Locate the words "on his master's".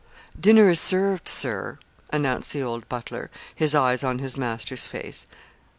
4.03-4.87